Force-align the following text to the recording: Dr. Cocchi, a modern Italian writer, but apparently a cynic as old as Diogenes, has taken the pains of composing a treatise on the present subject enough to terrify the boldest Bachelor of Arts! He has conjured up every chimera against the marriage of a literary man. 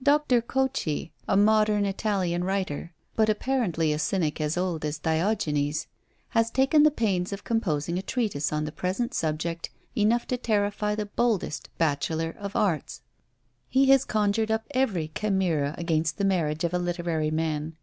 Dr. 0.00 0.40
Cocchi, 0.40 1.10
a 1.26 1.36
modern 1.36 1.84
Italian 1.84 2.44
writer, 2.44 2.92
but 3.16 3.28
apparently 3.28 3.92
a 3.92 3.98
cynic 3.98 4.40
as 4.40 4.56
old 4.56 4.84
as 4.84 5.00
Diogenes, 5.00 5.88
has 6.28 6.48
taken 6.52 6.84
the 6.84 6.92
pains 6.92 7.32
of 7.32 7.42
composing 7.42 7.98
a 7.98 8.02
treatise 8.02 8.52
on 8.52 8.66
the 8.66 8.70
present 8.70 9.14
subject 9.14 9.70
enough 9.96 10.28
to 10.28 10.36
terrify 10.36 10.94
the 10.94 11.06
boldest 11.06 11.70
Bachelor 11.76 12.36
of 12.38 12.54
Arts! 12.54 13.02
He 13.68 13.86
has 13.86 14.04
conjured 14.04 14.52
up 14.52 14.64
every 14.70 15.08
chimera 15.12 15.74
against 15.76 16.18
the 16.18 16.24
marriage 16.24 16.62
of 16.62 16.72
a 16.72 16.78
literary 16.78 17.32
man. 17.32 17.74